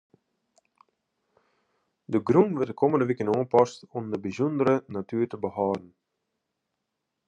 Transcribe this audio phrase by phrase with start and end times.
[2.11, 5.87] De grûn wurdt de kommende wiken oanpast om de bysûndere natoer te behâlden.